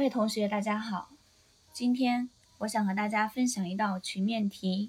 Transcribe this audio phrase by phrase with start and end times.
[0.00, 1.10] 各位同学，大家好。
[1.74, 4.88] 今天我想和大家分享一道曲面题，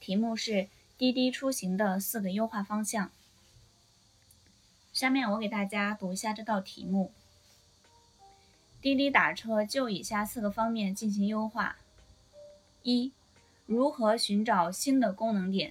[0.00, 0.66] 题目是
[0.98, 3.12] 滴滴出行的四个优化方向。
[4.92, 7.12] 下面我给大家读一下这道题目：
[8.82, 11.76] 滴滴打车就以下四个方面进行优化：
[12.82, 13.12] 一、
[13.64, 15.70] 如何寻找新的功能点；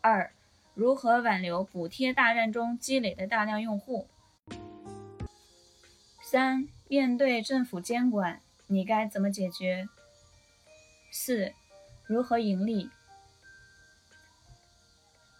[0.00, 0.32] 二、
[0.74, 4.08] 如何挽留补贴大战中积累的大量用户。
[6.20, 9.88] 三、面对政府监管，你该怎么解决？
[11.12, 11.52] 四、
[12.04, 12.90] 如何盈利？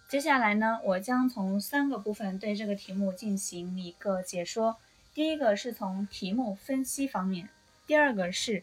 [0.09, 4.77] 接下来呢，我将从三个部分对这个题目进行一个解说。
[5.13, 7.49] 第一个是从题目分析方面，
[7.85, 8.62] 第二个是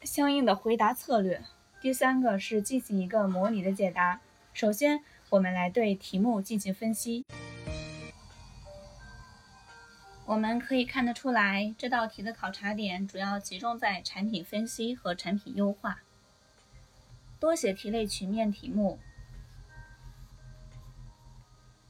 [0.00, 1.42] 相应的回答策略，
[1.82, 4.22] 第三个是进行一个模拟的解答。
[4.54, 7.26] 首先，我们来对题目进行分析。
[10.26, 16.00] 我们可以看得出来，这道题的考察点主要集中在产品分析和产品优化。
[17.38, 18.98] 多写题类曲面题目，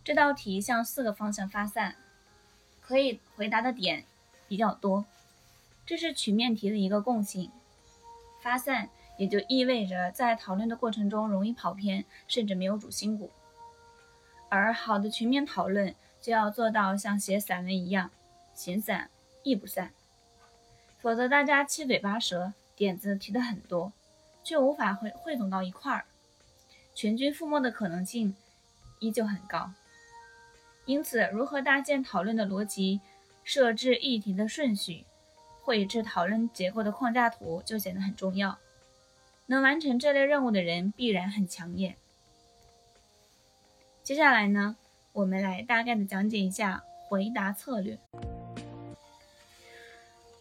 [0.04, 1.96] 这道题向四个方向发散，
[2.82, 4.04] 可以回答的点
[4.46, 5.06] 比较多。
[5.86, 7.50] 这是曲面题的一个共性。
[8.42, 13.30] 发散也就意味着在讨论的过程中容易跑偏，甚至没有主心骨。
[14.50, 18.10] 而好的群面讨论就要做到像写散文一样。
[18.56, 19.10] 形散
[19.44, 19.92] 意不散，
[20.98, 23.92] 否则大家七嘴八舌，点子提的很多，
[24.42, 26.06] 却无法汇汇总到一块儿，
[26.94, 28.34] 全军覆没的可能性
[28.98, 29.70] 依旧很高。
[30.86, 33.00] 因此，如何搭建讨论的逻辑，
[33.44, 35.04] 设置议题的顺序，
[35.62, 38.58] 绘制讨论结构的框架图就显得很重要。
[39.46, 41.96] 能完成这类任务的人必然很抢眼。
[44.02, 44.76] 接下来呢，
[45.12, 47.98] 我们来大概的讲解一下回答策略。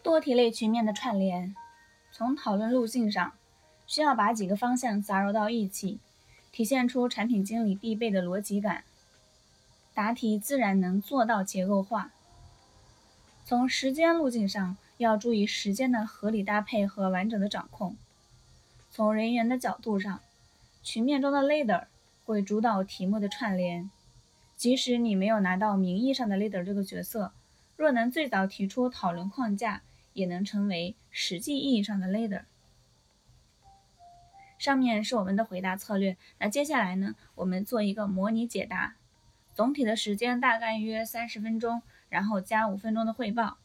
[0.05, 1.55] 多题类群面的串联，
[2.11, 3.33] 从讨论路径上，
[3.87, 5.99] 需要把几个方向杂糅到一起，
[6.51, 8.83] 体现出产品经理必备的逻辑感，
[9.95, 12.11] 答题自然能做到结构化。
[13.45, 17.97] 从时间路径上，要注意时间的合理搭配和完整的掌控。
[18.91, 20.21] 从人员的角度上，
[20.83, 21.85] 群面中的 leader
[22.25, 23.89] 会主导题目的串联，
[24.55, 27.33] 即使你没有拿到名义上的 leader 这个角色，
[27.75, 29.81] 若能最早提出讨论框架。
[30.15, 32.45] 也能成为实际意义上的 leader。
[34.57, 38.95] 上面是我们的回答策略，那接下来呢，我们做一个模拟解答。
[39.53, 43.57] 总体的时间大概约三十分钟，然后加五分钟的汇报。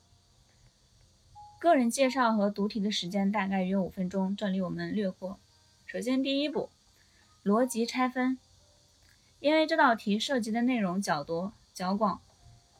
[1.60, 5.39] 个人介绍和读题的时间大概约五分钟，这里我们略过。
[5.87, 6.71] 首先第一步，
[7.44, 8.39] 逻辑拆分。
[9.39, 12.21] 因为这道题涉及的内容较多较广。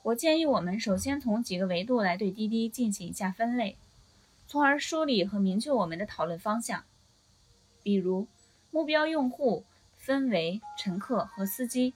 [0.03, 3.77] 我建议我们首先从几个维度来对滴滴进行一下分类，
[4.47, 6.85] 从而梳理和明确我们的讨论方向。
[7.83, 8.27] 比如，
[8.71, 9.65] 目标用户
[9.99, 11.93] 分为乘客和司机，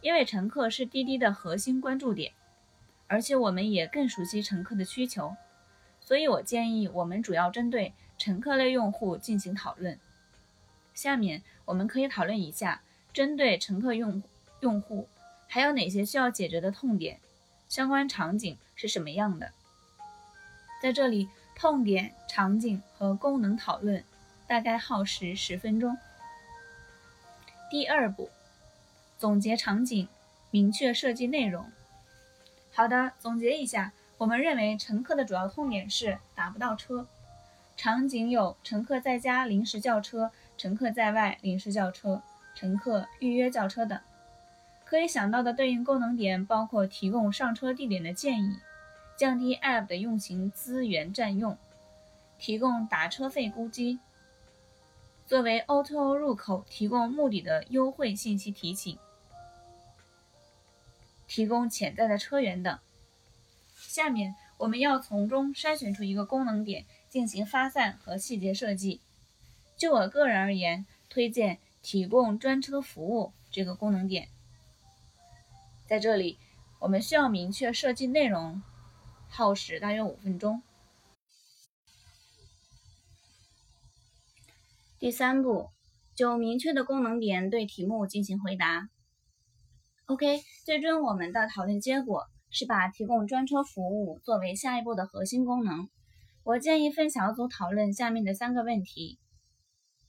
[0.00, 2.32] 因为乘客是滴滴的核心关注点，
[3.06, 5.36] 而且我们也更熟悉乘客的需求，
[6.00, 9.98] 所以我建议我们主要针对乘客类用户进行讨论。
[10.94, 14.20] 下面我们可以讨论一下，针对乘客用
[14.60, 15.06] 用户。
[15.52, 17.18] 还有哪些需要解决的痛点？
[17.68, 19.50] 相关场景是什么样的？
[20.80, 24.04] 在这里，痛点、场景和功能讨论
[24.46, 25.98] 大概耗时十分钟。
[27.68, 28.30] 第二步，
[29.18, 30.08] 总结场景，
[30.52, 31.68] 明确设计内容。
[32.72, 37.08] 好的，总结一下，我们认为乘客的主要痛点是打不到车，
[37.76, 42.22] 场景有乘客在家临时叫车，乘客在外临时叫车，
[42.54, 44.00] 乘客预约叫车等。
[44.90, 48.56] 可以想到的对应功能点包括提供上车地点的建议，
[49.16, 51.56] 降低 App 的运行资源占用，
[52.40, 54.00] 提供打车费估计，
[55.28, 58.98] 作为 O2O 入口提供目的的优惠信息提醒，
[61.28, 62.76] 提供潜在的车源等。
[63.76, 69.00] 下面我们要从中筛选出一个功能点进行发散和细节设计。
[69.76, 74.26] 就我个人而言，推荐提供专车服务这个功能点。
[75.90, 76.38] 在这里，
[76.78, 78.62] 我们需要明确设计内容，
[79.28, 80.62] 耗时大约五分钟。
[85.00, 85.70] 第三步，
[86.14, 88.88] 就明确的功能点对题目进行回答。
[90.06, 95.88] OK，最终我们的讨论结果是把提供专车服务作为下一步的核心功能。
[96.44, 99.18] 我建议分小组讨论下面的三个问题：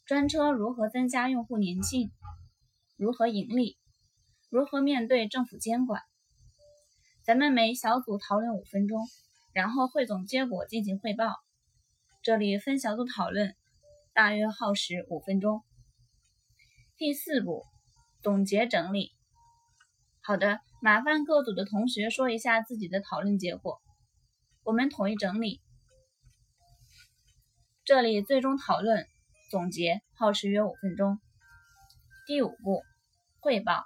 [0.06, 2.12] 专车如何增加用户粘性？
[2.98, 3.80] 如何盈利？
[4.52, 6.02] 如何面对政府监管？
[7.24, 9.08] 咱们每小组讨论五分钟，
[9.54, 11.36] 然后汇总结果进行汇报。
[12.22, 13.56] 这里分小组讨论，
[14.14, 15.62] 大约耗时五分钟。
[16.98, 17.64] 第四步，
[18.22, 19.14] 总结整理。
[20.22, 23.82] 好的，麻烦各组的同学说一下自己的讨论结果，
[24.66, 25.62] 我们统一整理。
[27.86, 29.08] 这里最终讨论
[29.50, 31.22] 总结耗时约五分钟。
[32.28, 32.82] 第五步，
[33.40, 33.86] 汇报，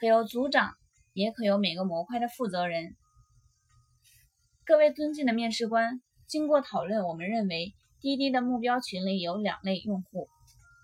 [0.00, 0.72] 可由组长，
[1.12, 2.96] 也可由每个模块的负责人。
[4.64, 10.30] 各位尊敬的面试官，经过讨论，我们认为滴滴的目标群里有两类用户：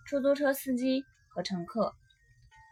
[0.06, 1.94] 出租车司机和乘客。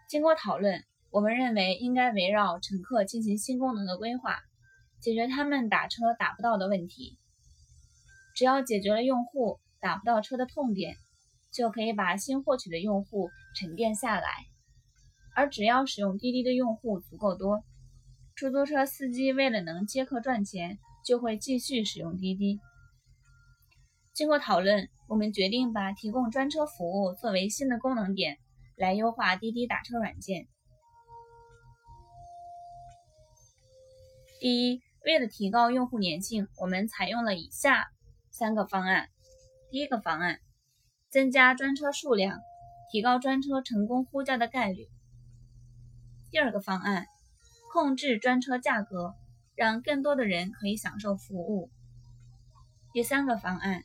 [0.07, 4.37] 经过讨论，我们认为应该围绕乘客进行新功能的规划，
[5.01, 7.19] 解决他们打车打不到的问题。
[8.37, 10.95] 只要解决了用户打不到车的痛点，
[11.51, 14.29] 就可以把新获取的用户沉淀下来。
[15.35, 17.65] 而只要使用滴滴的用户足够多，
[18.35, 22.61] 出租车司机为了能接客赚钱，就会继续使用滴滴。
[24.13, 28.39] 经过讨论，我们决定把提供专车服务作为新的功能点，
[28.77, 30.47] 来优化滴滴打车软件。
[34.39, 37.87] 第一，为了提高用户粘性，我们采用了以下
[38.31, 39.09] 三个方案。
[39.71, 40.39] 第一个方案，
[41.11, 42.39] 增加专车数量，
[42.93, 44.89] 提高专车成功呼叫的概率。
[46.35, 47.07] 第二个方案，
[47.73, 49.15] 控制专车价格，
[49.55, 51.71] 让更多的人可以享受服务。
[52.93, 53.85] 第三个方案，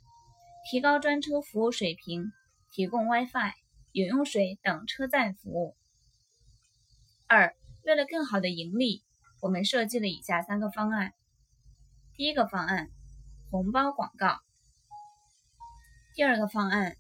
[0.68, 2.32] 提高专车服务水平，
[2.72, 3.54] 提供 WiFi、
[3.92, 5.76] 饮用水等车载服务。
[7.28, 9.04] 二，为了更好的盈利。
[9.42, 11.14] 我们设计了以下三个方案：
[12.16, 12.90] 第一个方案，
[13.52, 14.40] 红包广告；
[16.16, 16.96] 第二个方案，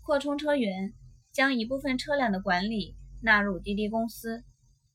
[0.00, 0.94] 扩充车源，
[1.30, 4.42] 将一部分车辆的管理纳入滴滴公司，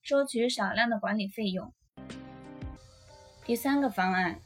[0.10, 1.72] 收取少量的管理费用；
[3.46, 4.40] 第三个方案，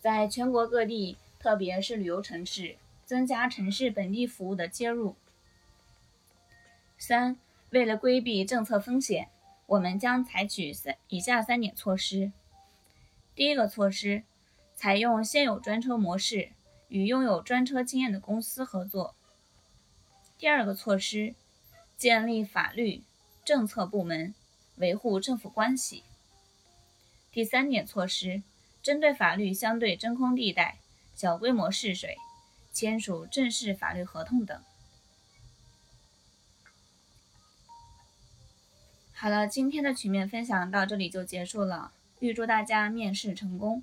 [0.00, 5.14] 在全国各地，特别是旅游城市，增加城市本地服务的接入。
[6.96, 7.36] 三，
[7.68, 9.28] 为了规避政策风险。
[9.66, 12.32] 我们将采取三以下三点措施：
[13.34, 14.22] 第一个措施，
[14.74, 16.52] 采用现有专车模式，
[16.88, 19.14] 与拥有专车经验的公司合作；
[20.38, 21.34] 第二个措施，
[21.98, 23.02] 建立法律
[23.44, 24.34] 政策部门，
[24.76, 26.02] 维护政府关系；
[27.30, 28.42] 第三点措施，
[28.82, 30.78] 针对法律相对真空地带、
[31.14, 32.16] 小规模试水，
[32.72, 34.62] 签署正式法律合同等。
[39.12, 41.92] 好了，今天的曲面分享到这里就结束了。
[42.18, 43.82] 预祝大家面试成功！